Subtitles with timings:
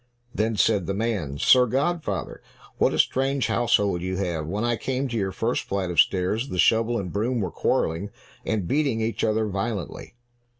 [0.33, 2.41] Then said the man, "Sir godfather,
[2.79, 4.47] what a strange household you have!
[4.47, 8.09] When I came to your first flight of stairs, the shovel and broom were quarreling,
[8.43, 10.15] and beating each other violently."